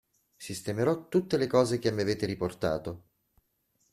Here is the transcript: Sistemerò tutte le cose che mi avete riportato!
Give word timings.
Sistemerò 0.35 1.09
tutte 1.09 1.37
le 1.37 1.45
cose 1.45 1.77
che 1.77 1.91
mi 1.91 2.01
avete 2.01 2.25
riportato! 2.25 3.03